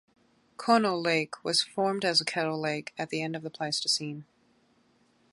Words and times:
Conneaut 0.57 1.03
Lake 1.03 1.35
was 1.43 1.61
formed 1.61 2.03
as 2.03 2.19
a 2.19 2.25
kettle 2.25 2.59
lake 2.59 2.91
at 2.97 3.11
the 3.11 3.21
end 3.21 3.35
of 3.35 3.43
the 3.43 3.51
Pleistocene. 3.51 4.25